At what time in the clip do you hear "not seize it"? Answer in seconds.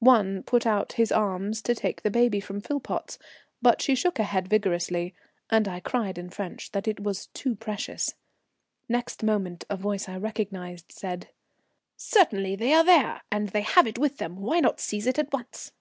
14.60-15.18